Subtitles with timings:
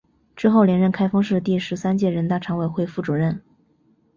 [0.35, 3.39] 之后连任开封市第十三届人大常委会副主任。